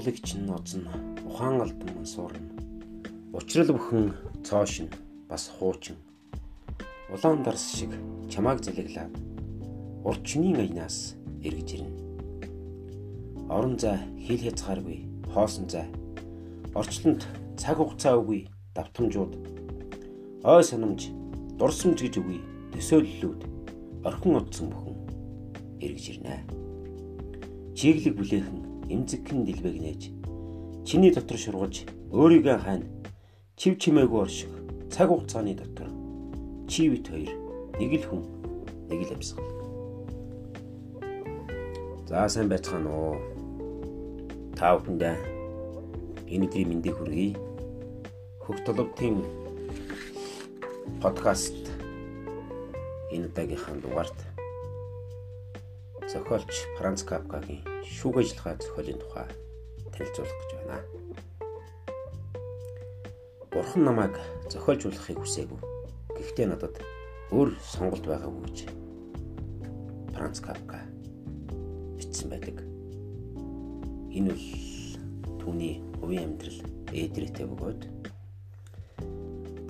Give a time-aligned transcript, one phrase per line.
[0.00, 0.92] Агуулгач нь ноцно
[1.28, 2.48] ухаан алдан мансуурна.
[3.36, 4.14] Учрал бүхэн
[4.46, 4.88] цоошин
[5.28, 5.96] бас хуучин.
[7.12, 7.92] Улаан дарс шиг
[8.32, 9.12] чамааг зэлэглээд
[10.08, 11.92] урчны аянаас эргэж ирнэ.
[13.52, 15.86] Орон зай хил хязгааргүй хоосон зай.
[16.72, 17.28] Орчлонд
[17.60, 19.36] цаг хугацаа үгүй давтамжууд.
[20.48, 21.12] Ой санамж
[21.60, 22.40] дурсамж гэж үгүй
[22.72, 23.40] төсөөллүүд
[24.08, 24.96] орхин удсан бүхэн
[25.84, 26.40] эргэж ирнэ.
[27.76, 30.02] Чиглэг бүлээхэн эмзэгхэн дэлбэг нээж
[30.84, 32.84] чиний дотор шургаж өөрийгөө хань
[33.54, 34.52] чив чимээгүй орших
[34.90, 35.88] цаг хугацааны дотор
[36.66, 37.30] чи бит хоёр
[37.78, 38.22] нэг л хүн
[38.90, 39.46] нэг л амьсгал.
[42.10, 43.16] За сайн байцгаана уу.
[44.58, 45.14] Та бүхэндээ
[46.26, 47.38] энэ өдрийн мэндийг хүргэе.
[48.42, 49.22] Хөх толготын
[50.98, 51.54] подкаст
[53.14, 54.18] энэ удаагийнхаа дугаарт
[56.10, 59.26] зохиолч Франц Капкагийн шүүх ажиллагаа зохиолын тухай
[59.92, 60.78] танилцуулах гэж байна.
[63.50, 64.14] Бурхан намайг
[64.52, 65.60] зохиолжуулахыг хүсээгүй.
[66.14, 66.76] Гэхдээ надад
[67.34, 68.58] өөр сонголт байгаагүй гэж
[70.14, 70.80] Франц Капка
[71.98, 72.62] бичсэн байдаг.
[74.14, 74.46] Энэ бол
[75.42, 76.60] түүний хувийн амьдрал
[76.94, 77.82] эдрэтэ бөгөөд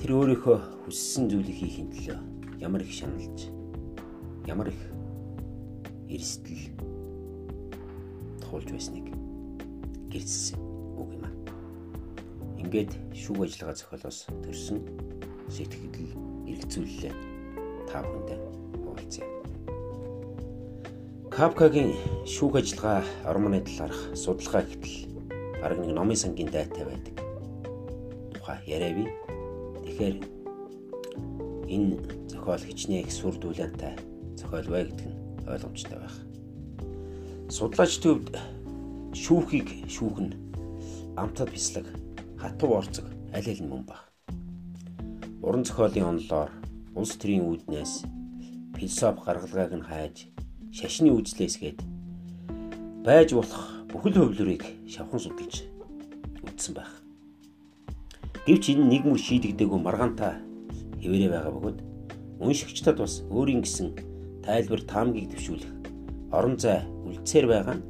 [0.01, 0.57] тэр өөрийнхөө
[0.89, 2.19] хүссэн зүйлийг хийхин төлөө
[2.65, 3.53] ямар их шаналж
[4.49, 4.81] ямар их
[6.09, 6.80] эрсдэл
[8.51, 9.07] туулж байсныг
[10.11, 10.59] гэрчсэн
[10.99, 11.35] үг юм аа.
[12.59, 14.79] Ингээд шүүх ажиллагаа зохиолоос төрсөн
[15.47, 16.19] сэтгэл
[16.51, 17.15] эргцүүллээ
[17.87, 18.39] та бүхэндээ
[18.83, 19.27] хуваалцъя.
[21.31, 21.95] Капкагийн
[22.27, 25.07] шүүх ажиллагаа ормоны талаарх судалгаа гэтэл
[25.63, 27.15] арга нэг номын сангийн дайтай байдаг.
[28.35, 29.09] Тухай яриа бий.
[29.87, 30.17] Тэгэхээр
[31.71, 33.95] энэ зохиол хичнээн их сүр дүүлэнтэй
[34.35, 36.30] зохиол бай гэдэг нь ойлгомжтой байх
[37.51, 38.37] судлаачдын хувьд
[39.11, 40.39] шүүхийг шүүх нь
[41.19, 41.87] амтад бислэг
[42.39, 44.07] хатуу орцог аль аль нь мөн баг.
[45.43, 46.51] Уран зохиолын онлоор
[46.95, 48.07] улс төрийн үүднээс
[48.79, 50.17] философи гаргалгааг нь хайж
[50.71, 51.83] шашны үзлээсгээд
[53.03, 55.67] байж болох бүхэл хөвлөрийг шавхан судалж
[56.47, 57.03] үтсэн байх.
[58.47, 60.39] Гэвч энэ нэг мөр шийдэгдээгүй маргаантай
[61.03, 61.79] хэвээрээ байгаа бөгөөд
[62.39, 63.89] уншигчдад бас өөрийн гэсэн
[64.47, 65.73] тайлбар таамгийг төвшүүлэх
[66.31, 66.87] орон зай
[67.21, 67.85] үлдсээр байгаа нь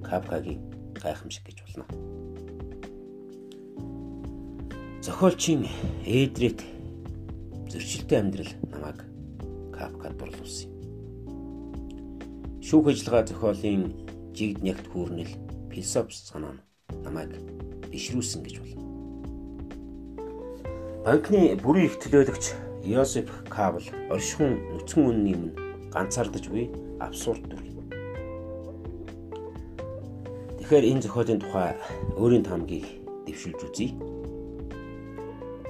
[0.00, 0.60] Капкагийн
[0.96, 1.84] гайхамшиг гэж болно.
[5.04, 5.68] Зохиолчийн
[6.08, 6.64] Эдрит
[7.68, 9.04] зөрчилтэй амьдрал намайг
[9.76, 10.74] Капкад дурлуулсан юм.
[12.64, 13.92] Шүүх ажиллагаа зохиолын
[14.32, 15.36] жигд нягт хүүрнэл
[15.68, 16.56] философи санаа
[17.04, 17.36] намайг
[17.92, 18.80] бишрүүлсэн гэж болно.
[21.04, 22.44] Банкны бүрийн их төлөөлөгч
[22.88, 26.72] Йосеф Кабл оршихуун нүцгэн үнний өмнө ганцаардаж буй
[27.04, 27.65] абсурд дүр.
[30.66, 31.78] Тэгэхээр энэ зохиолын тухай
[32.18, 32.82] өөрийн таамгийг
[33.22, 33.94] дэвшилж үзье.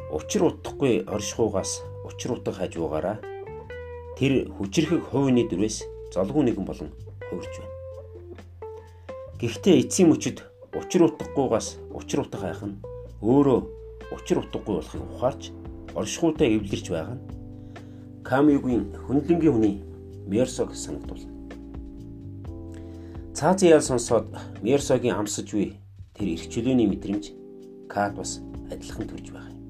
[0.08, 3.20] Учир утахгүй оршихуугаас учир утга хажуугаараа
[4.16, 5.84] тэр хүчрхэг хувийн дөрвөөс
[6.16, 6.88] золгүй нэгэн болон
[7.28, 7.76] хувирч байна.
[9.36, 10.40] Гэхдээ эцсийн мөчөд
[10.72, 12.80] учир утгагүйгаас учир утга хайх нь
[13.20, 13.60] өөрөө
[14.16, 15.52] учир утгагүй болохыг ухаарч
[15.92, 17.24] оршихуйтай эвлэрч байгаа нь
[18.24, 19.76] Камиугийн хөндлөнгийн хүний
[20.24, 21.35] Мерсог санагдуулна.
[23.36, 24.32] Цаазын ял сонсоод
[24.64, 25.76] Мерсогийн амсаж буй
[26.16, 27.24] тэр эрх чөлөөний мэдрэмж
[27.84, 28.40] Кат бас
[28.72, 29.60] адилхан төрж байгаа юм.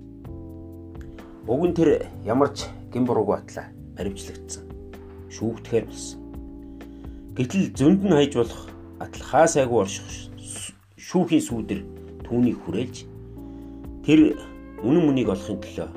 [1.50, 3.66] Уг нь тэр ямарч гимбурууг батлаа
[3.98, 4.70] баримтлагдсан.
[5.34, 6.22] Шүүгдэхэр болсон.
[7.34, 8.70] Гэтэл зөнд нь хайж болох
[9.02, 10.06] атал хаа сайгүй орших
[10.94, 11.80] шүүхийн сүүдэр
[12.22, 13.02] түүнийг хүрээлж
[14.06, 14.38] тэр
[14.86, 15.90] үнэн мөнийг олохын төлөө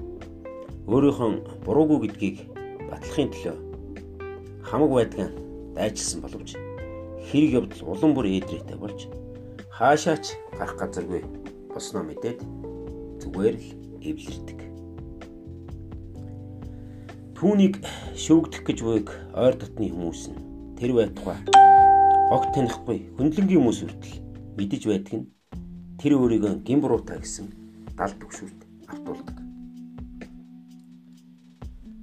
[0.90, 1.30] өөрийнхөө
[1.70, 2.38] буруугүй гэдгийг
[2.90, 3.56] батлахын төлөө
[4.66, 5.32] хамаг байдгаан
[5.78, 6.58] дайчилсан боловч
[7.30, 9.06] хэрэг явдал улам бүр ээдрээтэй болж
[9.78, 11.22] хаашаач гарах газаргүй
[11.70, 12.42] босноо мэдээд
[13.22, 13.70] зүгээр л
[14.02, 14.60] эвлэрдэг.
[17.38, 17.76] Түүнийг
[18.18, 20.42] шүүгдэх гэж буйг ойр дотны хүмүүс нь
[20.82, 21.38] тэр байтугай
[22.34, 24.18] огт танихгүй хөндлөнгийн хүмүүс хүртэл
[24.58, 25.30] мэдэж байдаг нь
[26.02, 27.48] тэр өөрийгөө гимбуруутай гэсэн
[27.94, 28.60] дал төгшөлт
[28.90, 29.38] автуулдаг.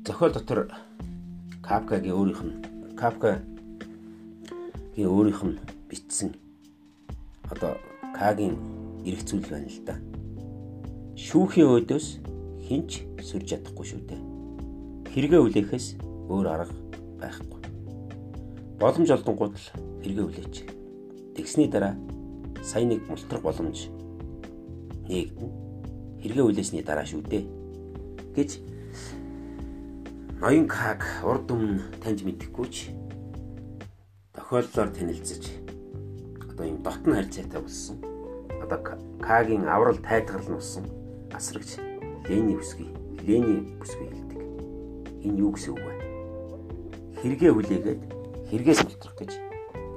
[0.06, 0.60] Зохиол дотор
[1.66, 2.54] Капкагийн өөрийнх нь
[4.96, 5.60] Капкагийн өөрийнх нь
[5.92, 6.32] бичсэн
[7.52, 7.76] одоо
[8.16, 8.56] Кагийн
[9.04, 10.00] эргцүүлэл байна л да.
[11.20, 12.06] Шүүхийн өдөөс
[12.64, 14.20] хинч сүрж чадахгүй шүү дээ.
[15.12, 16.00] Хэрэгэ үлээхээс
[16.32, 16.72] өөр арга
[17.20, 17.60] байхгүй.
[18.80, 19.68] Боломж олдонгууд л
[20.00, 20.54] хэрэгэ үлээч.
[21.36, 21.92] Тэгсний дараа
[22.64, 23.92] сая нэг мултрах боломж
[25.12, 25.50] нээгдэн
[26.24, 27.44] хэрэгэ үлээсний дараа шүү дээ
[28.32, 28.50] гэж
[30.40, 32.96] ноён каг урд өмнө таньж мэдэхгүй ч
[34.46, 35.50] тохиоллоор танилцж
[36.50, 37.98] одоо юм дотн харьцаатай болсон
[38.62, 38.78] одоо
[39.18, 40.86] К-гийн аврал тайтгарл нь усан
[41.34, 41.82] асрагч
[42.28, 42.86] Лени бүсгүй
[43.26, 44.40] Лени бүсгүй хэлдэг.
[45.26, 45.94] Энэ юу гэсэн үг вэ?
[47.18, 48.02] Хэрэгээ хүлээгээд
[48.46, 49.32] хэрэгээс үлтрэх гэж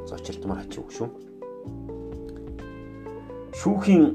[0.09, 1.09] зочирдмаар хачих үг шүү.
[3.53, 4.05] Шүүхийн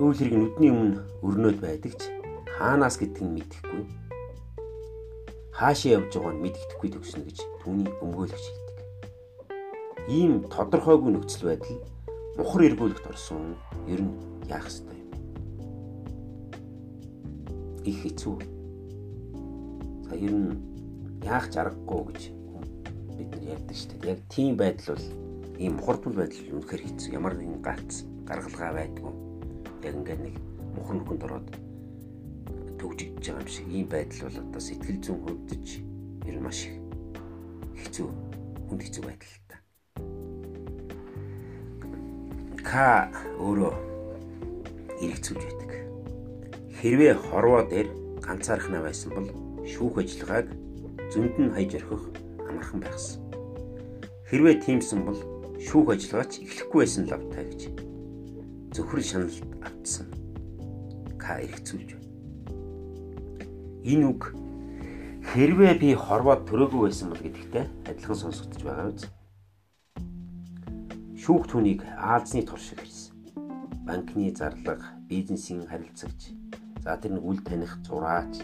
[0.00, 2.08] үйл хэрэг нүдний өмнө өрнөд байдаг ч
[2.56, 3.84] хаанаас гэдг нь мэдэхгүй.
[5.52, 8.67] Хаашаа явж байгааг нь мэддэхгүй төгснө гэж түүний өмгөөлөгч хэлдэг.
[10.08, 11.76] Ийм тодорхойгүй нөхцөл байдал
[12.40, 13.60] мухар эргүүлэгт орсон
[13.92, 14.16] ер нь
[14.48, 15.10] яах ёстой юм?
[17.84, 18.36] Их хэцүү.
[20.08, 20.56] За ер нь
[21.20, 22.20] яах чаргагүй гэж
[23.20, 24.16] бид нар ярьдаг шүү дээ.
[24.16, 25.06] Яг тийм байдал бол
[25.60, 27.12] ийм мухардвал байдал үнэхээр хэцүү.
[27.12, 29.12] Ямар нэгэн гац гаргалгаа байдгүй.
[29.84, 30.36] Яг ингээд нэг
[30.72, 31.48] мухар нүхэнд ороод
[32.80, 35.66] төгжигдэж байгаа юм шиг ийм байдал бол одоо сэтгэл зүйн хөвдөж
[36.24, 36.76] ер нь маш их
[37.82, 38.08] хэцүү
[38.68, 39.56] хүнд хэцүү байдал л та.
[42.68, 43.08] К
[43.40, 43.72] өөрөө
[45.00, 45.72] эргэцүүлж байдаг.
[46.76, 47.88] Хэрвээ хорвоо дээр
[48.20, 49.28] ганцаарх на байсан бол
[49.64, 50.52] шүүх ажиллагааг
[51.08, 52.04] зөнд нь хайж орхих
[52.44, 53.24] амархан байхсан.
[54.28, 55.16] Хэрвээ тиймсэн бол
[55.56, 57.60] шүүх ажиллагаач эхлэхгүй байсан лавтай гэж
[58.76, 60.06] зөвхөр шаналд автсан.
[61.16, 62.12] К эргэцүүлж байна.
[63.88, 64.36] Энэ үг
[65.32, 69.08] хэрвээ би хорвоод төрөөгүй байсан бол гэдэгтэй адилхан сонсогдож байгаа биз?
[71.28, 73.12] Шүүх түүнийг аалзны тор шиг хэлсэн.
[73.84, 76.32] Банкны зарлага, бизнесийн харилцагч,
[76.80, 78.40] за тэр нэг үл таних зураач,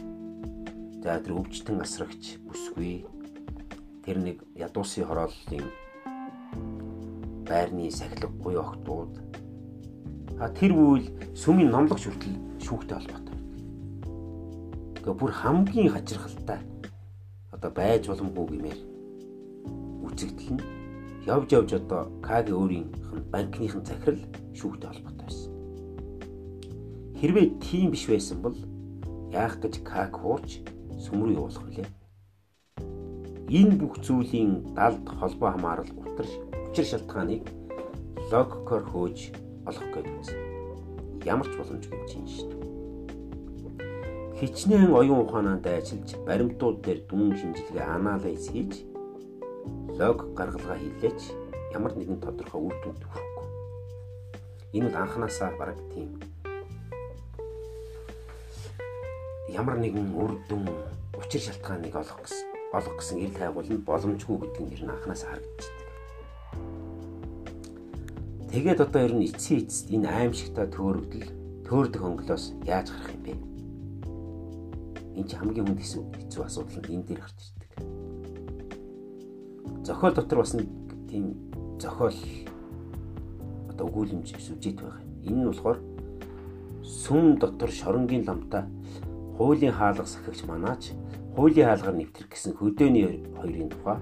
[1.00, 3.08] за тэр өвчтөн асрагч, бүсгүй,
[4.04, 5.64] тэр нэг ядуусын хорооллын
[7.48, 9.16] байрны сахилга буюу охтууд
[10.36, 12.36] а тэр үйл сүмийн номлогч хүртэл
[12.68, 13.38] шүүхтэй холбоотой.
[15.00, 16.60] Тэгээ бүр хамгийн хачирхалтай
[17.48, 18.80] одоо байж боломгүй гэмээр
[20.04, 20.83] үзэгдэл нь
[21.26, 24.20] явж явж одоо Кагийн өөрийнх нь банкныхын захирал
[24.52, 25.52] шүүхтэй холбоотой байсан.
[27.18, 28.56] Хэрвээ тийм биш байсан бол
[29.32, 30.60] яах гэж Каг хууч
[31.00, 31.88] сүм рүү явуулах вүлээ?
[33.48, 36.28] Энэ бүх зүйлийн далд холбоо хамаарал утар
[36.68, 37.44] учир шалтгааныг
[38.28, 39.18] логикоор хөөж
[39.68, 40.40] олох гэж үзсэн.
[41.24, 42.64] Ямар ч боломжгүй юм дээ.
[44.44, 48.84] Хичнээн оюун ухаананд ажиллаж баримтууд дээр дүн шинжилгээ анализ хийж
[49.98, 51.20] лог гаргалгаа хийлээч
[51.70, 53.46] ямар нэгэн тодорхой үр дүнд хүрэхгүй.
[54.74, 56.18] Энэ бол анханасаа бараг тийм
[59.54, 60.66] ямар нэгэн үр дүн
[61.14, 62.42] учир шалтгааныг олох гэсэн
[62.74, 65.90] олох гэсэн ил хайгуул нь боломжгүй гэдэг нь ер нь анханаас харагдчихдаг.
[68.50, 71.30] Тэгээд одоо ер нь эцсийн эцэст энэ аимшигтай төөрөгдөл
[71.70, 73.32] төөрдөх хонглоос яаж гарах юм бэ?
[75.22, 75.82] Энэ ч хамгийн хүнд
[76.18, 77.63] хэцүү асуудал нь энэ дээр гарч ирдэг.
[79.84, 80.64] Зохиол дотор бас нэг
[81.12, 81.36] тийм
[81.76, 82.16] зохиол
[83.68, 85.28] одоо өгүүлэмж сүжит байгаа юм.
[85.28, 85.78] Энэ нь болохоор
[86.80, 88.64] сүм дотор шоронгийн ламтай
[89.36, 90.96] хуулийн хаалга сахигч манаач
[91.36, 93.98] хуулийн хаалгаар нэвтрэх гэсэн хөдөөний хоёрын тухай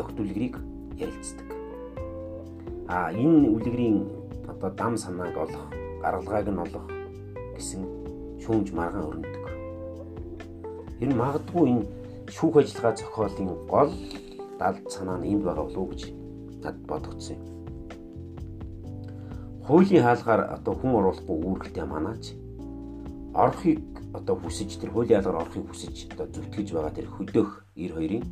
[0.00, 0.56] ёгт үлгэрийг
[0.96, 1.48] ярилцдаг.
[2.88, 4.08] А энэ үлгэрийн
[4.48, 5.68] одоо дам санааг олох,
[6.00, 6.86] гаргалгааг нь олох
[7.52, 7.84] гэсэн
[8.40, 9.44] шүүмж маргаан өрнөдөг.
[11.04, 11.84] Энэ магадгүй энэ
[12.32, 13.92] шүүх ажиллагаа зохиолын гол
[14.58, 16.02] далд санаа нь энд болов уу гэж
[16.62, 17.46] надад бодогдсон юм.
[19.66, 22.24] Хуулийн хаалгаар одоо хүн оруулахгүй үүрэгтэй манаач
[23.34, 23.84] орохыг
[24.18, 28.24] одоо хүсэж тэр хуулийн ялгаар орохыг хүсэж одоо зүтгэж байгаа тэр хөдөөх 92-ын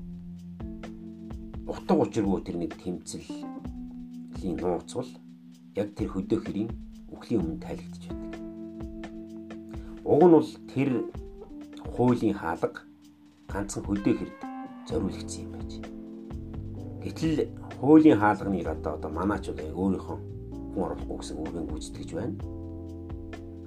[1.69, 5.11] утга учиргүй тэр нэг тэмцэлийн нууц бол
[5.77, 6.71] яг тэр хөдөөх хэрийн
[7.13, 8.33] үхлийн өмнө тайлэгдэж байдаг.
[10.07, 10.91] Уг нь бол тэр
[11.93, 12.81] хуулийн хаалга
[13.53, 14.37] ганцхан хөдөөх хэрд
[14.89, 15.96] зориулагдсан юм байж.
[17.07, 17.47] Гэтэл
[17.79, 20.19] хуулийн хаалганыг одоо одоо манаач бол өөрийнхөө
[20.75, 22.35] хүн оруулахгүй гэсэн үгэн гүйцэтгэж байна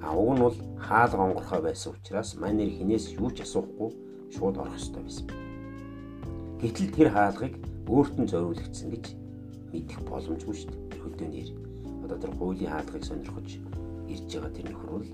[0.01, 3.91] А уг нь бол хаалга онгорхой байсан учраас манер хинээс юу ч асуухгүй
[4.31, 5.27] шууд орох ёстой байсан.
[6.61, 7.53] Гэтэл тэр хаалгыг
[7.91, 9.05] өөрт нь зориулагдсан гэж
[9.75, 11.03] мэдэх боломжгүй шүү дээ.
[11.03, 11.49] Хөдөөнөр
[12.07, 13.49] одоо тэр хуулийн хаалгыг сонирхож
[14.07, 15.11] ирж байгаа тэр нөхөр бол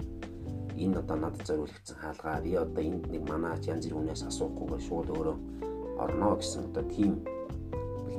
[0.78, 5.10] энэ одоо надад зориулагдсан хаалгаа би одоо энд нэг манаач янз бүрийн хүнээс асуухгүйгээр шууд
[5.18, 5.38] өөрөө
[5.98, 7.12] орно гэсэн одоо тийм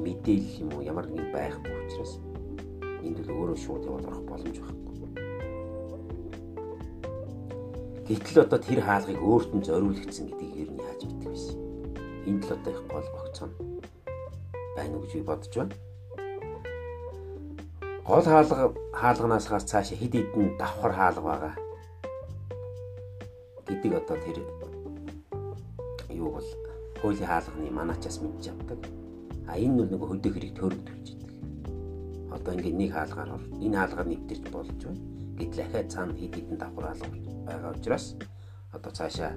[0.05, 2.12] мэдээлэл юм уу ямар нэг байхгүй учраас
[3.07, 4.87] энд л өөрөө шууд яваад орох боломж байхгүй.
[8.07, 11.38] Гэтэл одоо тэр хаалгыг өөрт нь зориулагдсан гэдгийг ер нь яаж мэдэх вэ?
[12.31, 13.49] Энд л одоо их гол богцоо
[14.76, 15.75] байна гэж би бодож байна.
[18.07, 21.55] Гол хаалга хаалганаас хаас цаашаа хэд хэдэн давхар хаалга байгаа
[23.67, 24.38] гэдэг одоо тэр
[26.15, 26.49] юу бол
[27.03, 28.79] хуулийн хаалганы манаачаас мэдж авдаг.
[29.47, 31.31] А энэ бол нөгөө хөдөө хэрэг төрөг төрж идэг.
[32.35, 33.31] Одоо ингээд нэг хаалгаар
[33.62, 35.03] энэ хаалгаар нэвтэрч болж байна.
[35.38, 37.09] Гэтэл ахаа цаана хэд хэдэн давхар алга
[37.47, 38.07] байгаа учраас
[38.73, 39.33] одоо цаашаа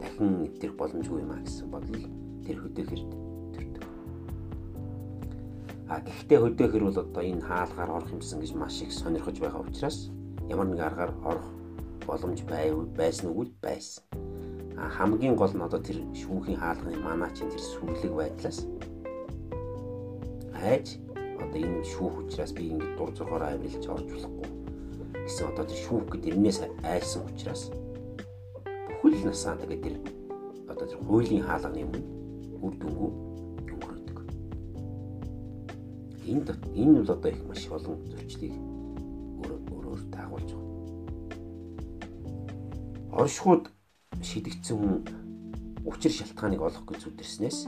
[0.00, 2.06] дахин эвдэх боломжгүй юм а гэсэн бодол
[2.46, 3.02] тэр хөдөөхөр
[3.54, 3.84] төрдөг.
[5.88, 10.08] А гэхдээ хөдөөхөр бол одоо энэ хаалгаар орох юмсан гэж маш их сонирхож байгаа учраас
[10.48, 11.48] ямар нэг аргаар орох
[12.06, 14.04] боломж байв байсан уу байсан.
[14.76, 18.66] А хамгийн гол нь одоо тэр шүүхийн хаалганы манаа чинь тэр сүрлэг байдлаас
[20.64, 20.86] айж
[21.42, 24.48] одоо энэ шүүх учраас би ингэ дур зоргоор авирилж орж болохгүй
[25.24, 27.62] гэсэн одоо тэр шүүх гэдэг тэрнээс айсан учраас
[29.04, 29.96] бүхэл насаа тэгээд тэр
[30.72, 32.02] одоо тэр хуулийн хаалганы өмнө
[32.64, 33.10] үр дүнгүү
[33.72, 34.18] өнгөрөөдөг.
[36.32, 38.54] Энд энэ бол одоо их маш олон зөрчлийг
[39.44, 40.72] өөрөөр дагуулж байгаа.
[43.20, 43.64] Оршихуд
[44.24, 45.04] шидэгдсэн хүн
[45.84, 47.58] учир шалтгааныг олох гэж зүдэрснээс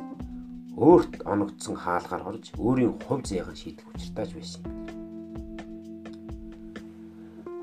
[0.77, 4.77] өөрт оногдсон хаалгаар орж өөрийн хувь зэйгаан шийдэх учиртайж байсан юм.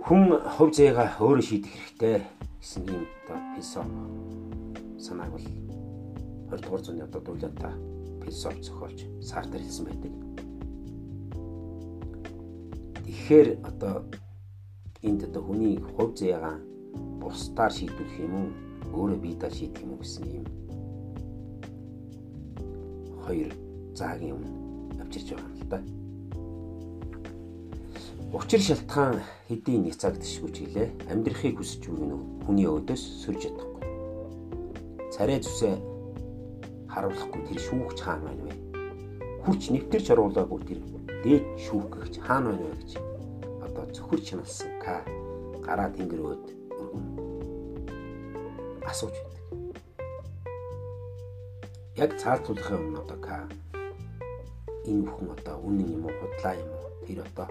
[0.05, 0.21] Хүн
[0.57, 2.25] хувь зэйгаа өөрөө шийдэх хэрэгтэй
[2.57, 3.93] гэсэн юм одоо философи
[5.05, 7.73] санааг бол 20 дугаар зууны одоо дуйлаатай
[8.25, 10.13] философи зохиолч Сартер хэлсэн байдаг.
[13.05, 13.95] Тэгэхээр одоо
[15.05, 16.57] энд одоо хүний хувь зэйгаа
[17.21, 18.49] бусдаар шийдвэрлэх юм уу
[18.97, 20.62] өөрөө биедээ шийдэх юм уу гэсэн юм
[23.25, 23.51] хоёр
[23.97, 24.51] заагийн өмнө
[25.01, 25.79] авчирч байгаа юм л да.
[28.33, 31.67] Учир шалтгаан хэдийн няцаагдшгүй ч гэлээ амьдрахыг буй
[32.09, 33.83] нь хүний өөдөөс сөрж чадахгүй.
[35.13, 35.75] Царай зүсээ
[36.89, 38.53] харуулахгүй тэр шүүгч хаана байна вэ?
[39.45, 40.79] Хүч нэвтэрч оруулаагүй тэр
[41.23, 42.91] дээд шүүгч хаана байна вэ гэж
[43.65, 45.05] одоо зөвхөр чаналсан К
[45.61, 46.45] гараа тэнгэр өөд
[46.81, 47.05] өргөн
[48.89, 49.62] асууж байдаг.
[51.93, 53.45] Яг цаалтуулахын өмнө одоо К
[54.89, 57.47] энэ бүхэн одоо үнэн юм уу худлаа юм уу тэр одоо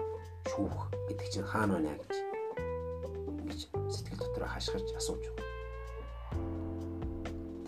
[0.51, 2.11] шүүх гэдэг чинь хаана байна гэж
[3.47, 5.47] гэж сэтгэл дотроо хашгирч асууж байгаа.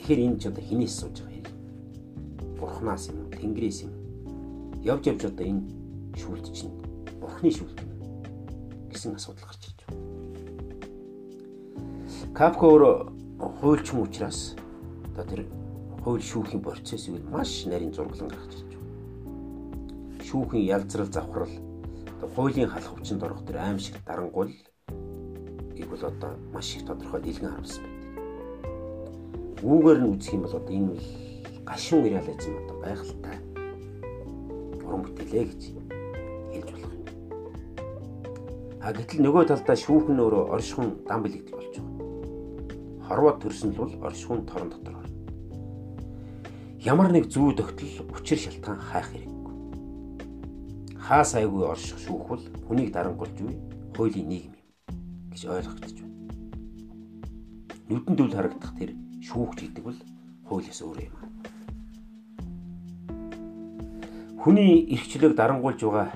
[0.04, 1.48] Тэгэхээр энэ ч одоо хинээс асууж байгаа юм.
[2.60, 3.94] Бурханаас юм уу, Тэнгэрээс юм.
[4.84, 5.64] Явж явж одоо энэ
[6.20, 6.76] шүүлт чинь
[7.24, 7.92] Бурхны шүүлт юм
[8.92, 10.04] гэсэн асуудал гарч ирж байна.
[12.36, 12.84] Капка өөр
[13.64, 14.60] хуульч юм учраас
[15.16, 15.48] одоо тэр
[16.06, 20.22] хууль шүүхийн процессыг маш нарийн зурглан гаргаж ирж байна.
[20.22, 21.50] Шүүхийн ялзрал завхрал
[22.38, 24.54] хуулийн халах хүчинд орох тэр аимшиг дарангуул
[25.74, 29.66] гэх бол одоо маш их тодорхой дэлгэн харуулсан байдаг.
[29.66, 31.06] Үүгээр нь үзэх юм бол одоо энэ бол
[31.66, 33.38] гашуун реализм одоо байгальтай
[34.86, 35.62] уран бүтээлээ гэж
[36.54, 37.06] хэлж болох юм.
[38.78, 43.10] А гэтэл нөгөө талдаа шүүхэн өөрөө оршихуун дан бэлэгдэл болж байгаа.
[43.10, 45.05] Хорвоо төрсөн л бол оршихуун торон дотор.
[46.86, 49.34] Ямар нэг зүү тогтол учир шалтгаан хайх хэрэг
[51.02, 53.58] хаа сайгүй орших шүүх бол хүнийг дарангуулж буй
[53.98, 56.14] хуулийн нийгэм юм гэж ойлгогдож байна.
[57.90, 59.98] Нүдэнд үл харагдах тэр шүүхч гэдэг бол
[60.46, 61.16] хуулиас өөр юм.
[64.46, 66.14] Хүний эрхчлөөг дарангуулж байгаа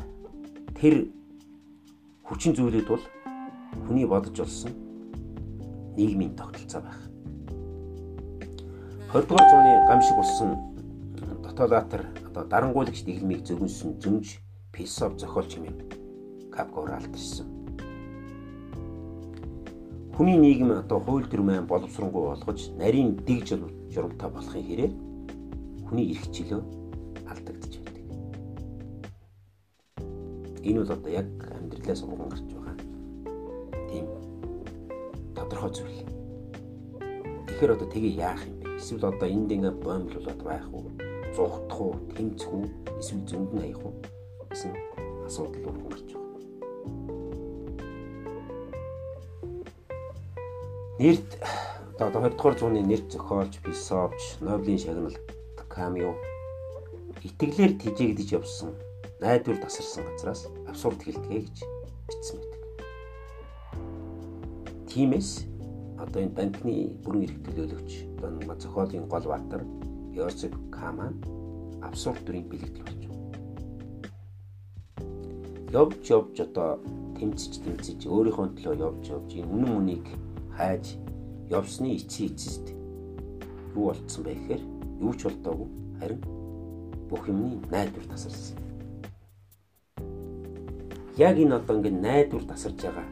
[0.78, 1.10] тэр
[2.30, 3.06] хүчин зүйлүүд бол
[3.90, 4.78] хүний бодож олсон
[5.98, 7.09] нийгмийн тогтолцоо байх.
[9.12, 10.50] 20 дугаар зууны гамшиг болсон
[11.42, 14.38] дотоолатор одоо дарангуулагч дэглэмийг зөвгөнсөн зөмж
[14.72, 15.66] философи зохиолч юм
[16.54, 17.48] Капкор алдарсан.
[20.14, 24.94] Хүний нийгэм одоо хууль дүрмэн боловсронгуй болгож нарийн дэг журамтай болохын хэрээр
[25.90, 26.62] хүний эрх чөлөө
[27.34, 28.06] алдагдж байдаг.
[30.62, 32.78] Энэ бол одоо яг амьдралаас урган гарч байгаа.
[33.90, 34.06] Тийм
[35.34, 36.00] тодорхой зүйл.
[37.50, 38.59] Тэгэхээр одоо тгээ яах юм?
[38.80, 40.88] Эсвэл одоо энд ингээ боомлуулаад байх уу?
[41.36, 41.94] Зугтах уу?
[42.16, 42.66] Тэмцэх үү?
[43.00, 43.94] Эсвэл зөнд нь аях уу?
[44.50, 44.74] гэсэн
[45.28, 46.40] асуудал руу гарч байгаа.
[51.00, 51.30] Нэрд
[52.00, 55.20] одоо 20 дугаар зууны нэр зохиолч, философч, Нобелийн шагналт
[55.68, 56.16] Камио
[57.28, 58.72] итгэлээр тижээгдэж явсан
[59.20, 61.58] найдвар тасарсан газраас абсурд хэлтгээ гэж
[62.08, 62.62] бичсэн байдаг.
[64.90, 65.30] Тимээс
[66.00, 67.92] одоо энэ банкны бүрэн эрх төлөөлөгч
[68.24, 69.62] одоо зохиолын гол баатар
[70.16, 71.14] Йосеф Каман
[71.84, 73.04] абсурд дүрийн бэлэгдэл болж
[75.72, 76.80] явж явж одоо
[77.20, 80.06] тэмцэж тэмцэж өөрийнхөө төлөө явж явж энэ үнэн үнийг
[80.58, 80.98] хайж
[81.52, 82.66] явсны эцсийн эцэст
[83.76, 84.64] юу болцсон бэ гэхээр
[85.04, 86.22] юу ч болдоогүй харин
[87.10, 88.58] бүх юмны найдвар тасарсан.
[91.18, 93.08] Яг энэ одоо ингэ найдвар тасарж байгаа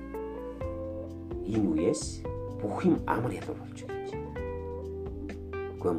[1.46, 2.04] энэ үеэс
[2.62, 4.32] бүх юм амар ялвар болж байна.
[5.82, 5.98] Гүм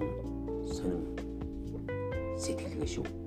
[0.67, 1.03] сонин
[2.39, 3.19] сэтгэлгээ шүү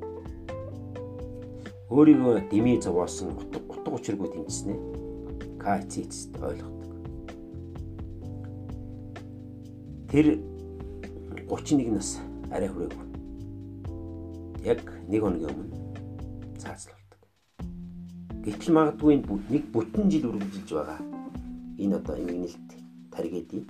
[1.91, 4.75] өөрийгөө дэмий зовоосон утга учиргүй тэмцснэ.
[5.59, 6.91] КЦЦ ойлгодог.
[10.07, 10.39] Тэр
[11.51, 12.15] 31 нас
[12.47, 13.05] арай хүрээгүй.
[14.63, 14.79] Яг
[15.11, 15.75] нэг хоногийн өмнө
[16.63, 17.19] цаацлуулдаг.
[18.47, 19.19] Гэтэл магадгүй
[19.51, 20.99] нэг бүтэн жил үргэлжилж байгаа.
[21.75, 22.80] Энэ одоо имгнэлт
[23.21, 23.65] таргэдий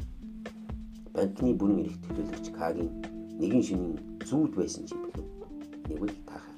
[1.12, 2.89] банкны бүрэн эрх төлөөлөгч Кагийн
[3.36, 5.27] нэгэн шинийн зүүд байсан ч болов.
[5.91, 6.55] Нэг үл таахаа.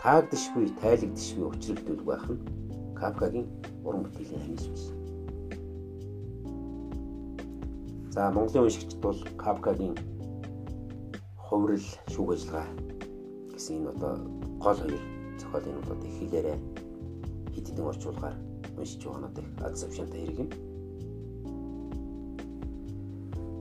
[0.00, 2.40] Таагдшгүй, тайлагдшгүй учрагдвал байх нь
[2.96, 3.46] Капкагийн
[3.84, 4.96] уран бүтээлийн хамис байсан.
[8.14, 9.96] За Монголын уншигчд бол Капкагийн
[11.44, 12.68] хувирал шүүх ажиллагаа
[13.52, 14.12] гэсэн энэ одоо
[14.64, 15.04] гол хоёр
[15.40, 16.58] зохиолын одоо их хэлээрээ
[17.52, 18.36] хэд хэдэн орчуулгаар
[18.80, 20.73] уншиж байгаа надад аз завшаантай хэрэг юм.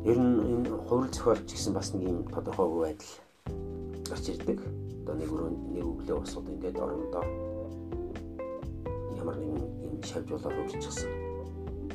[0.03, 3.13] Ер нь энэ хувирал зохиолч гэсэн бас нэг юм тодорхойгүй байдал
[4.03, 4.59] гарч ирдэг.
[5.07, 7.23] Одоо нэг өрөө нэг өглөө босоод ингээд орондоо
[9.15, 11.07] ямар нэгэн энэ шавжуулаар хувирчихсан.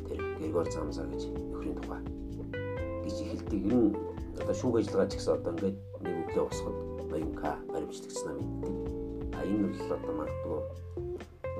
[0.09, 2.01] Тэр Григор Замза гэж нөхрийн тухай
[3.05, 3.61] гэж эхэлдэг.
[3.69, 3.93] Ер нь
[4.41, 6.77] одоо шүүх ажиллагаа ч гэсэн одоо ингээд нэг өглөө босоход
[7.13, 8.75] Баянка баримтлагдсанаа мэддэг.
[9.37, 10.61] А энэ бол одоо магадгүй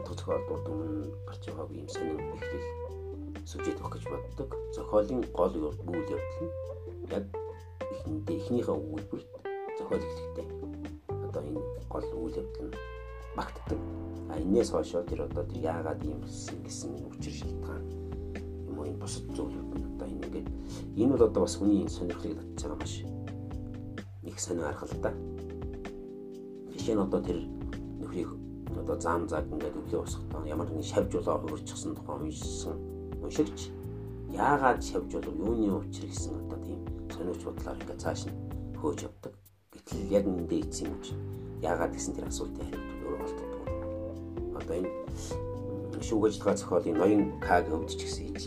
[0.01, 2.88] утга зохиолдууд өмнө гарч байгаагүй юм сонин эхлэл
[3.49, 4.49] сүжит өгөх гэж боддог.
[4.77, 5.73] Зохиолын гол үйл
[6.13, 6.53] явдал нь
[7.09, 7.25] яг
[7.81, 9.31] эхнийдээ эхнийхээ үйлбэрт
[9.81, 10.49] зохиол эхлэхдээ
[11.25, 12.77] одоо энэ гол үйл явдал нь
[13.33, 13.81] багтдаг.
[14.29, 17.85] А энээс хойшоо тэр одоо тэр яагаад юм болсон гэсэн учир шалтгаан
[18.69, 20.49] юм уу энэ бусад зүйлүүд нь одоо энэ ингээд
[21.01, 22.95] энэ бол одоо бас хүний сонирхлыг татж байгаа маш
[24.29, 25.11] их сонир арга л да.
[26.77, 27.41] Жишээ нь одоо тэр
[27.97, 28.29] нөхрийг
[28.77, 32.77] одоо зам заг ингээд өглөө босгохтаа ямар нэгэн шавжуулаа хувирчихсан тухай уншсан
[33.29, 33.69] уншигч
[34.33, 36.81] яагаад шавж болов юуны учир гэсэн одоо тийм
[37.13, 38.37] сониуч бодлоор ингээд цааш нь
[38.81, 39.35] хөөж явдаг.
[39.73, 41.13] Гэтэл яг эндэ ийцэн юм чи
[41.61, 43.51] яагаад гэсэн тэр асуултын хариулт өөрөө олддог.
[44.57, 44.91] Одоо энэ
[46.09, 48.43] шүүгэж байгаа зохиолын ноён К-г хөвдөж гисэн хийж.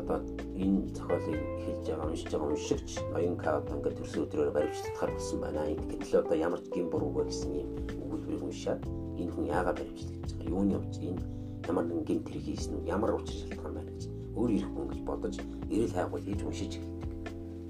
[0.00, 0.18] Одоо
[0.56, 5.38] энэ зохиолыг хэлж байгаа уншиж байгаа уншигч ноён К одоо ингээд төрсөн өдрөөр баримтлахаар болсон
[5.44, 5.68] байна.
[5.68, 7.68] Гэтэл одоо ямар гин буруугүй гэсэн юм
[8.08, 8.80] өгүүлбэрийг уншаад
[9.20, 12.88] энэ хүн яагаад баримтлах гэж байгаа юуны учир энэ ямар нэгэн гэмт хэрэг хийсэн үү
[12.88, 14.02] ямар учир шалтгаан байна гэж
[14.36, 15.34] өөр ирэхгүй гэж бодож
[15.70, 17.10] эрэл хайгуул хийж уншиж эхэлдэг.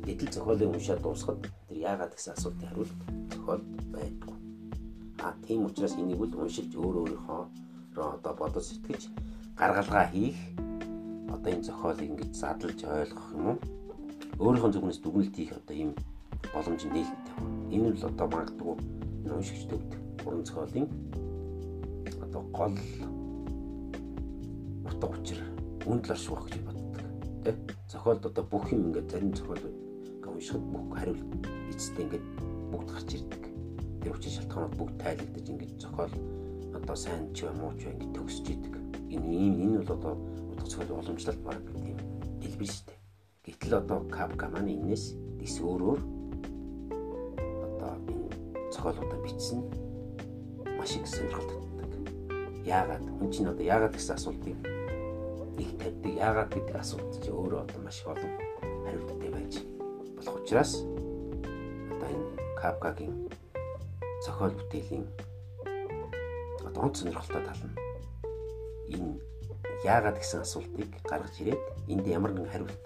[0.04, 2.92] Гэтэл зохиолыг уншаад дуусахад тэр яагаад гэсэн асуултын хариулт
[3.32, 3.62] зохиол
[3.94, 4.36] байдгүй.
[5.24, 7.42] А тийм учраас энийг үл уншиж өөр өөрийнхөө
[7.96, 9.02] одоо бодож сэтгэж
[9.56, 10.36] гаргалгаа хийх
[11.30, 13.58] одоо энэ зохиолыг ингэж задлж ойлгох юм уу?
[14.42, 15.90] Өөрийнхөө зүгнээс дүгнэлт хийх одоо ийм
[16.52, 17.34] боломж нээлттэй.
[17.70, 18.74] Энэ л одоо магадгүй
[19.30, 19.84] уншигчдод
[20.26, 20.86] уран зохиолын
[22.24, 22.74] одоо гол
[24.94, 25.38] утга учир
[25.86, 27.02] үндл орших гэж боддог.
[27.42, 27.54] Тэ?
[27.90, 31.32] Зохиолд одоо бүх юм ингээд зарим зохиолууд ингээд уншихад бүх хариулт
[31.70, 32.26] эцэстээ ингээд
[32.70, 33.42] бүгд гарч ирдэг.
[34.02, 36.14] Тэр учир шалтгаанууд бүгд тайлагдаж ингээд зохиол
[36.78, 38.74] одоо сайн ч юм уу ч ингээд төгсөж идэг.
[39.10, 40.14] Энэ ийм энэ бол одоо
[40.54, 41.98] утга зохиол уламжлалт баг тийм
[42.38, 43.00] дэлбэр шүү дээ.
[43.44, 46.00] Гэтэл одоо Капка маань энэс дэс өөрөөр
[47.66, 48.30] одоо энэ
[48.70, 49.60] зохиолуудаа бичсэн
[50.78, 51.64] маш их сонирхолтой
[52.64, 54.56] яагаад хүн чинь одоо яагаад гэсэн асуултыг
[55.58, 58.32] их тавьдаг яагаад гэдэг асуулт чи өөрөө одоо маш их олон
[58.84, 59.54] хариулттай байж
[60.16, 60.72] болох учраас
[61.92, 62.28] одоо энэ
[62.60, 63.14] Капкагийн
[64.24, 65.06] зохиол бүтээлийн
[66.66, 67.76] одоо онц сонирхолтой тал нь
[68.94, 69.20] энэ
[69.84, 71.62] яагаад гэсэн асуултыг гаргаж ирээд
[71.92, 72.82] энд ямар нэгэн хариулт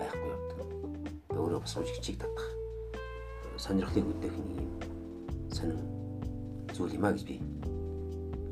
[0.00, 0.58] байхгүй явдаг.
[1.30, 2.46] Өөрөө бас уншигчийг татах
[3.56, 4.72] сонирхлыг өдөөх нэг юм
[5.54, 5.80] сонин
[6.74, 7.38] зүйл юм а гэж би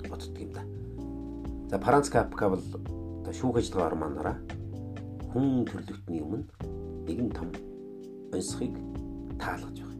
[0.06, 0.62] боддог юм да.
[1.70, 2.62] За Франц Капка бол
[3.22, 4.36] одоо шүүх ажиллагаа орманаараа
[5.30, 6.42] хүн төрлөختний өмнө
[7.06, 7.48] нэгэн том
[8.34, 8.74] онцхыг
[9.38, 9.98] таалгаж байгаа.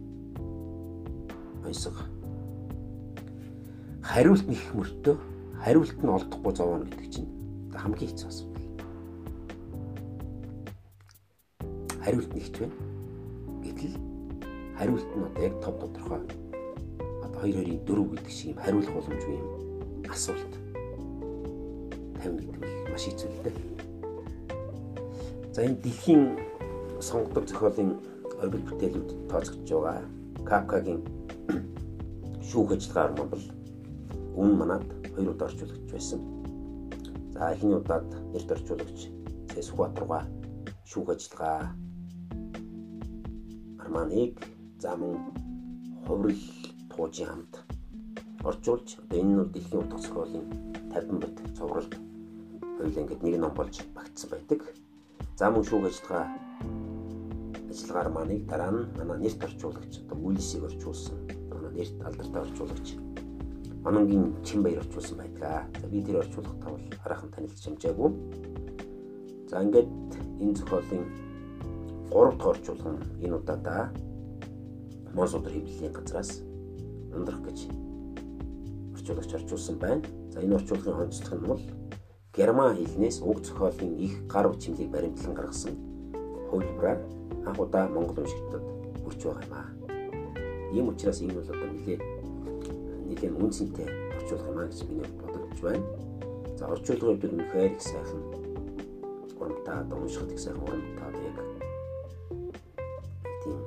[1.63, 1.97] Онцг.
[4.03, 5.17] Хариулт нэг мөртөө
[5.63, 7.31] хариулт нь олдохгүй зовоно гэдэг чинь
[7.71, 8.67] хамгийн хэцүү асуудал.
[12.03, 12.77] Хариулт нэгч байна.
[13.63, 13.95] Гэтэл
[14.75, 16.27] хариулт нь одоо яг тов тодорхой
[17.23, 19.49] одоо 2 2-ийн 4 гэдэг шиг юм хариулах боломжгүй юм
[20.11, 20.53] асуулт
[22.19, 23.57] тавина гэдэг маш хэцүү л дээ.
[25.57, 26.23] За энэ дэлхийн
[27.01, 27.97] сонгодог зохиолын
[28.43, 30.05] оргил бүтээлүүд тооцогдож байгаа.
[30.49, 31.01] Капкагийн
[32.49, 33.45] шүүх ажиллагаа арман бол
[34.37, 36.21] өмнө манад хоёр удаа орчуулагч байсан.
[37.33, 39.01] За эхний удаад нэрт орчуулагч
[39.53, 40.25] Сэсхбат руугаа
[40.91, 41.73] шүүх ажиллагаа
[43.83, 44.37] арманыг
[44.83, 45.17] за мөн
[46.05, 46.43] хуврал
[46.93, 47.55] туужийн хамт
[48.49, 50.47] орчуулж одоо энэ нь дэлхийн утга зохиолын
[50.93, 52.12] 50 бот цувралд
[52.83, 54.61] хоёулаа ингээд нэг ном болж багтсан байдаг.
[55.39, 56.27] За мөн шүүх ажиллагаа
[57.71, 61.17] ажиллагаар маныг дараа нь манай нэрт орчуулагч одоо Уилсийг орчуулсан
[61.55, 62.89] манай нэрт алдартай орчуулагч
[63.87, 65.71] Ононгийн чин баяр орчуулсан байдаг.
[65.81, 68.11] За би тэр орчуулгатаа бол хараахан танилцж амжаагүй.
[69.51, 69.91] За ингээд
[70.43, 71.05] энэ зохиолын
[72.11, 73.95] 3 дахь орчуулга нь энэ удаадаа
[75.15, 76.43] Мос өдөр хэвлэлийн газраас
[77.15, 77.59] ундрах гэж
[78.95, 80.03] орчуулагч орчуулсан байна.
[80.35, 81.63] За энэ орчуулгын онцлог нь бол
[82.33, 85.77] герман хэлнээс уг зохиолын их гар бичмлийг баримтлан гаргасан
[86.49, 86.99] хувилбараар
[87.45, 88.65] анх удаа монгол уншигчдад
[89.05, 89.69] хүрч байгаа юм аа.
[90.73, 91.99] Ийм учраас энэ бол одоо нэлээ
[93.09, 95.85] нэлээд үнцэнтэй орчуулга юм аа гэж миний бодож байна.
[96.57, 98.23] За орчуулгын хувьд үнэхээр их сайхан
[99.37, 101.37] урамтай уншихад их сайхан урамтай яг
[103.45, 103.59] тийм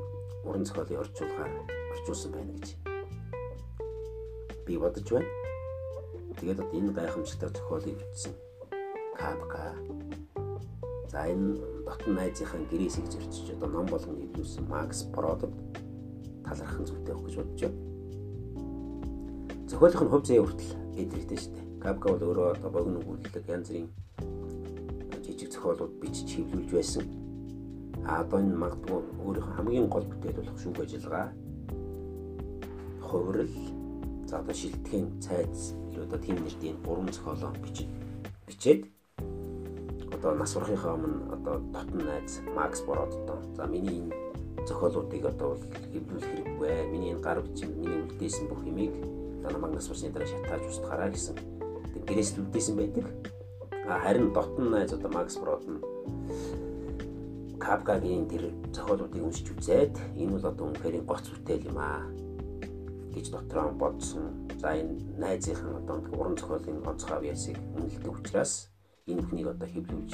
[0.41, 1.53] уран зохиолын орчуулгаар
[1.93, 2.69] орчуулсан байна гэж
[4.65, 5.29] би бодож байна.
[6.41, 8.33] Тэгээд одоо энэ гайхамшигтай зохиолыг бичсэн
[9.17, 9.73] Капка.
[11.11, 11.55] За энэ
[11.87, 15.53] дотн найзынхаа гэрээсийг зөрчиж одоо ном болгоно хэвлүүлсэн Макс Бродод
[16.43, 17.79] талархах зүйтэй байх гэж бодож байна.
[19.69, 21.65] Зохиолынх нь хувь заяа хүртэл эдрэтэй шүү дээ.
[21.83, 23.89] Капка бол өөрөө одоо богино өгүүлэлэг янз бүрийн
[25.25, 27.05] жижиг зохиолууд бичиж хэвлүүлж байсан.
[28.05, 31.27] А одоо энэ магадгүй өөрийнхөө хамгийн гол бүтээл болох шүүх ажиллагаа
[33.01, 33.55] хувирал
[34.27, 37.87] за одоо шилтгэн цайз одоо тийм нэртэй гурван зохиолоо бичиж
[38.47, 38.94] бичээд
[40.25, 45.53] одоо нас урахынхаа өмнө одоо дотн найз Макс Бород одоо за миний энэ зохиолуудыг одоо
[45.53, 46.89] бол хэвлүүлэх хэрэггүй.
[46.89, 48.89] Миний энэ гар бичим, миний үлдээсэн бүх юмыг
[49.45, 51.37] одоо намайг нас урсны дараа шатааж устгаарай гэсэн.
[51.93, 53.05] Тэг гэрээс үлдээсэн байдаг.
[53.85, 55.85] Харин дотн найз одоо Макс Бород нь
[57.61, 62.01] Капкагийн тэр зохиолуудыг уншиж үзээд энэ бол одоо үнэхээр гоц бүтээл юм аа
[63.13, 64.49] гэж дотроо бодсон.
[64.57, 68.73] За энэ найзынхан одоо уран зохиолын онцгой авьяасыг үнэлдэг учраас
[69.05, 70.11] энэ бүхнийг одоо хэвлүүлж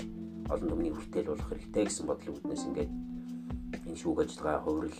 [0.51, 2.91] олон түмний хүртэл болох хэрэгтэй гэсэн бодлого үүднээс ингээд
[3.87, 4.99] энэ шүүг ажиллагаа хувирал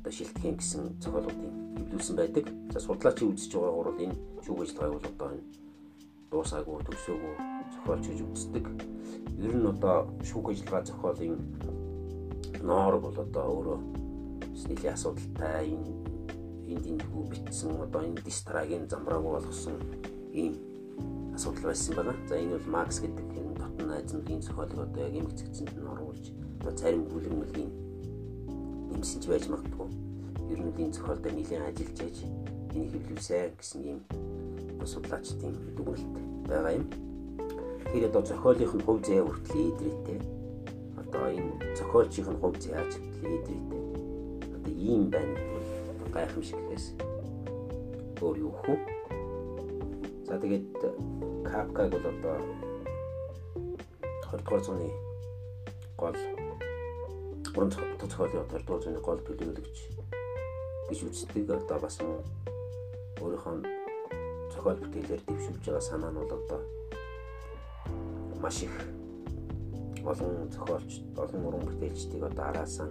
[0.00, 2.46] одоо шилтгэн гэсэн зохиолуудыг хэвлүүлсэн байдаг.
[2.72, 5.44] За судлаачийн үзэж байгаагаар бол энэ шүүг ажиллагааг бол одоо энэ
[6.32, 7.34] дуусаагүй төгсөөгүй
[7.76, 8.64] зохиолч гэж үздэг.
[9.36, 11.36] Ер нь одоо шүүг ажиллагаа зохиолын
[12.64, 13.78] ноор бол одоо өөрөө
[14.64, 15.92] нэлийн асуудалтай энэ
[16.72, 19.76] энд энэ хүү битсэн одоо энэ дистрагийн замбрааг болгосон
[20.32, 20.71] ийм
[21.34, 22.16] асуудал байсан байгаа.
[22.28, 26.26] За энэ бол Макс гэдэг энэ дотн найзмгийн зохиолыг одоо яг эмх зэгцэнд нь оруулж
[26.60, 27.72] одоо зарим бүлэгмэлгийн
[28.92, 29.88] нэмсэнч байж магадгүй.
[30.52, 32.18] Ер нь энэ зохиолд нэлийн ажиллаж яаж
[32.74, 33.98] энийг хэвлүүлсэн гэсэн ийм
[34.84, 36.08] судлаачдын дүгнэлт
[36.48, 36.86] байгаа юм.
[37.92, 40.18] Тэгэхээр одоо зохиолынх нь хувь заяа хүртэл эдрээтэй.
[41.00, 43.80] Одоо энэ зохиолчийн хувь заяа ч хүртэл эдрээтэй.
[44.56, 46.86] Одоо ийм байна гэдэг гайхамшиг гэхээс
[48.20, 48.91] өөр юу хөө.
[50.32, 50.64] За тэгээд
[51.44, 52.40] Капкаг бол одоо
[54.32, 54.88] 20 дугаар зууны
[56.00, 56.16] гол
[57.54, 59.76] уран зохиолын 20 дугаар зууны гол төлөөлөгч
[60.88, 61.52] гэж үздэг.
[61.52, 62.00] Одоо бас
[63.20, 63.56] өөрийнхөө
[64.56, 66.60] зохиол бүтээлээр дэвшүүлж байгаа санаа нь бол одоо
[68.40, 68.72] маш их
[70.00, 72.88] олон зохиолч, олон уран бүтээлчдийг одоо араасан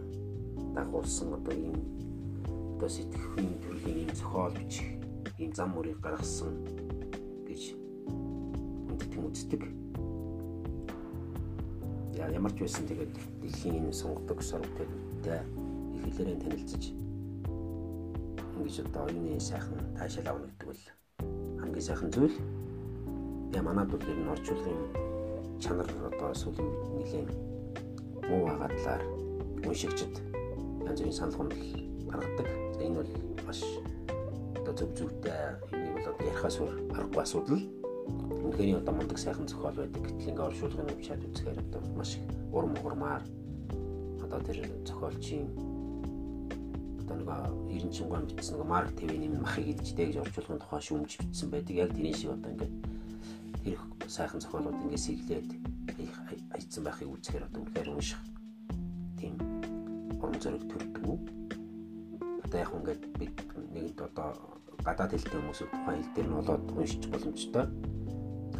[0.77, 1.73] дагуулсан одоо ийм
[2.77, 4.93] одоо сэтгэхүйн төрлийн ийм зохиол бичих
[5.41, 6.80] ийм зам мөрийг гаргасан
[9.31, 9.63] үздэг.
[12.19, 15.41] Ямар ч байсан тэгээд дэлхийн сонгодог сургалтуудтай
[15.95, 16.83] их хэлээрээ танилцж
[18.61, 20.83] ингэж одоо оюуны сайхан таашаал авна гэдэг бол
[21.59, 22.37] хамгийн сайхан зүйл.
[23.51, 24.81] Тэгээ манад бол энэ орчуулгын
[25.59, 27.29] чанар одоо сүүлийн нэлээд
[28.29, 29.03] муу байгаа талаар
[29.65, 30.13] уншигчд
[30.85, 31.65] янз бүрийн санал гомдол
[32.11, 32.47] гаргадаг.
[32.77, 33.11] За энэ бол
[33.47, 33.59] маш
[34.61, 37.80] одоо зөв зөвтэй энийг бол одоо ярихаас өөр аргагүй асуудал.
[38.51, 40.03] Үнэхээр одоо мундаг сайхан зохиол байдаг.
[40.03, 43.23] Гэтэл ингээ оршуулгын өвчаад үзэхээр одоо маш их урам уграмаар
[44.19, 45.47] одоо тэр зохиолчийн
[46.99, 47.31] одоо нэг
[47.87, 51.75] 90 гон бичсэн нэг Марк ТV-ний махыг идчихтэй гэж орчуулгын тухай шүүмж бичсэн байдаг.
[51.79, 52.71] Яг тэрийн шиг одоо ингээ
[53.63, 53.79] тэр
[54.11, 55.49] сайхан зохиолууд ингээ сэглээд
[56.51, 58.19] хайцсан байхыг үзэхээр одоо үнэхээр унших
[59.15, 59.39] тийм
[60.19, 61.07] урам зориг төрдөг.
[62.43, 63.35] Одоо яг ингээд бид
[63.71, 67.65] нэгэнт одоо гадаад хэлтэй хүмүүсүүд тухайн хэл дээр нь болоод уншиж боломжтой.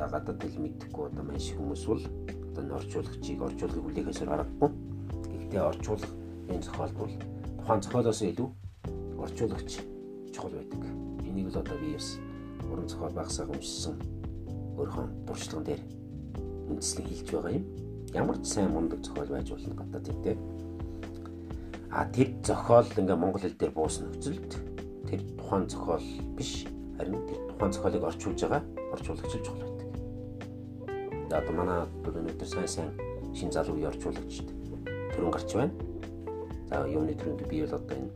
[0.02, 4.70] За гадаад хэл мэдхгүй одоо маш хүмүүс бол одоо энэ орчуулагчийг орчуулгыг хүлээхээс аргагүй.
[5.30, 6.14] Гэхдээ орчуулах
[6.50, 7.14] энэ зохиолд бол
[7.62, 8.50] тухайн зохиолоос илүү
[9.22, 9.72] орчуулагч
[10.34, 10.82] чухал байдаг.
[11.22, 12.18] Энийг л одоо би бас
[12.66, 13.94] уран зохиол багсаа уншсан
[14.82, 15.82] өөрийнхөө дуршлаган дээр
[16.74, 17.66] үндэслэн хэлж байгаа юм.
[18.18, 20.38] Ямар ч сайн мундаг зохиол байж болно гадаад хэлтэй.
[21.94, 24.50] А тэр зохиол ингээ монгол хэл дээр буусан нөхцөлд
[25.06, 26.66] тэр тухайн зохиол биш
[26.98, 28.62] харин тэр тухайн зохиолыг орчуулж байгаа
[28.98, 29.71] орчуулагч л чухал
[31.38, 32.91] одоо манай өнөөдөр сайн сайн
[33.34, 34.48] шин залуу орчуулагчд
[35.15, 35.74] төрөн гарч байна.
[36.67, 38.12] За юуны төрөнд би бол одоо энэ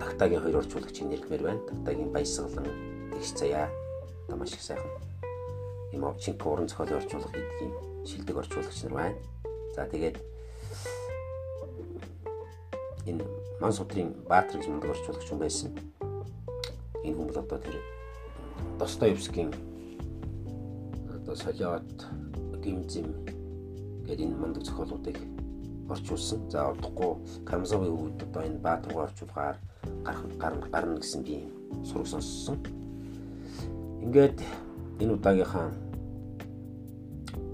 [0.00, 1.66] тагтагийн хоёр орчуулагчийг нэрмээр байна.
[1.66, 2.66] Тагтагийн баясгалан
[3.12, 3.68] тэгш заяа.
[4.26, 4.90] Одоо маш их сайхан
[5.92, 7.72] юм овчинг уран зохиолын орчуулга гэдэг юм
[8.06, 9.16] шилдэг орчуулагч нар байна.
[9.74, 10.16] За тэгээд
[13.06, 13.24] энэ
[13.60, 15.70] Ман судрын Баатар гэж мундаг орчуулагч хүн байсан.
[17.04, 17.76] Энэ хүн бол одоо тэр
[18.78, 19.50] Достоевскийн
[21.12, 21.99] одоо солиот
[22.64, 23.08] гимзэм
[24.06, 25.18] гэдэг энэ мундаг зохиолуудыг
[25.90, 26.40] орчуулсан.
[26.50, 27.12] За удахгүй
[27.44, 29.56] Карамзовын өвд одоо энэ Баатаргоо орчуулгаар
[30.04, 31.48] гарах гарна гэсэн би
[31.84, 32.58] сураг сонссон.
[34.04, 34.38] Ингээд
[35.00, 35.68] энэ удаагийнхаа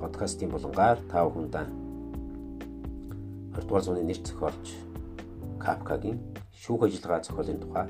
[0.00, 1.66] подкастын болонгаар тав хүндээ
[3.56, 4.66] 20 дугаар зууны нэр зохиолч
[5.58, 6.18] Капкагийн
[6.52, 7.86] шүүх ажиллагаа зохиолын тухай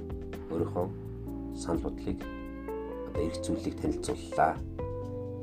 [0.50, 0.86] өөрийнхөө
[1.58, 2.18] санал бодлыг
[3.08, 4.54] одоо эрх зүйлийг танилцууллаа.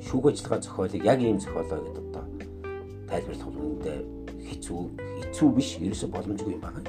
[0.04, 2.26] Шүүх ажиллагаа зохиолыг яг ийм зохиолоо гэдэг одоо
[3.10, 3.98] тайлбарлах бол үүндээ
[4.48, 4.82] хэцүү
[5.24, 6.82] хэцүү биш ерөөсө боломжгүй юм байна.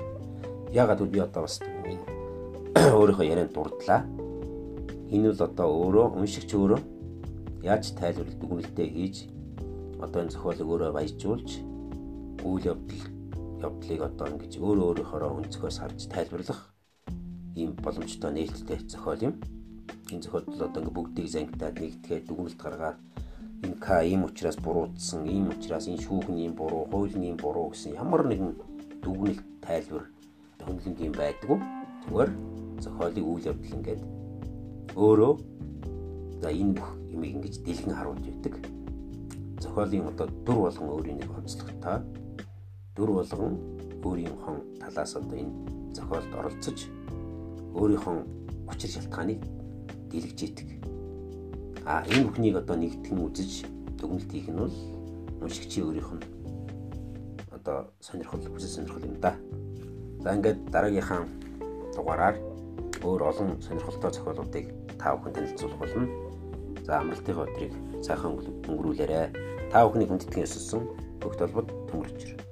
[0.74, 1.60] Ягаад гэвэл би одоо бас
[2.98, 4.02] өөрийнхөө ярианд дурдлаа.
[5.14, 6.80] Энэ бол одоо өөрөө уншигч өөрөө
[7.62, 9.16] яаж тайлбарлах дүгнэлтээ хийж
[10.02, 11.50] одоо энэ зохиолыг өөрөө баяжуулж
[12.44, 13.04] үйл явдал
[13.64, 16.60] явдлыг одоо ингэж өөрөө өөрийнхөө өнцгөөс харж тайлбарлах
[17.56, 19.34] ийм боломжтой нээлттэй зохиол юм.
[20.12, 22.98] Энэ зохиолд одоо ингэ бүгдийг зангидаад нэгтгэхэд дүгнэлт гаргаад
[23.64, 27.36] энэ К ийм учраас буруутсан, ийм учраас энэ шүүх нь ийм буруу, хууль нь ийм
[27.40, 28.52] буруу гэсэн ямар нэгэн
[29.00, 30.04] дүгнэлт тайлбар
[30.60, 31.58] хөндлөнг юм байдгүй.
[32.04, 32.30] Зүгээр
[32.84, 34.02] зохиолын үйл явдал ингээд
[34.92, 35.32] өөрөө
[36.42, 38.54] за энэ бүх юмыг ингэж дэлгэн харуулж өгдөг.
[39.64, 41.98] Зохиолын одоо дүр болгон өөрийн нэг онцлогтой
[42.96, 43.54] дүр болгон
[44.04, 45.52] өөрийнхөө талаас одоо энэ
[45.96, 46.78] зохиолд оролцож
[47.72, 48.16] өөрийнхөө
[48.68, 49.40] учир шалтгааныг
[50.14, 50.68] дэлгэж идэг.
[51.84, 53.52] А энэ бүхнийг одоо нэгтгэн үзэж
[53.98, 54.76] дүгнэлт хийх нь бол
[55.42, 56.24] уншигчийн өөрийнх нь
[57.50, 59.34] одоо сонирхол хүсэл сонирхол юм да.
[60.22, 61.26] За ингээд дараагийнхаа
[61.96, 62.36] дугаараар
[63.02, 64.66] өөр олон сонирхолтой зохиолуудыг
[65.00, 66.08] та бүхэн танилцуулах болно.
[66.86, 68.38] За амралтын өдрийг сайхан
[68.70, 69.20] өнгөрүүлээрэ.
[69.72, 70.82] Та бүхний хүндэтгэн өссөн
[71.20, 72.43] бүх толгойд төнгөрч